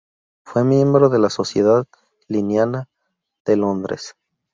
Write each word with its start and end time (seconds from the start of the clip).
Fue 0.43 0.63
miembro 0.63 1.09
de 1.09 1.19
la 1.19 1.29
Sociedad 1.29 1.85
linneana 2.27 2.89
de 3.45 3.55
Londres. 3.55 4.15